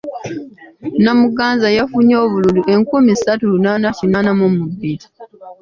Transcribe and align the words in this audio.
Namuganza 1.03 1.67
yafunye 1.77 2.15
obululu 2.25 2.61
enkumi 2.73 3.11
ssatu 3.15 3.43
lunaana 3.51 3.87
kinaana 3.97 4.31
mu 4.39 4.47
bbiri. 4.69 5.05